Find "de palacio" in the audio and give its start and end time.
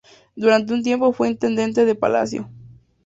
1.85-2.49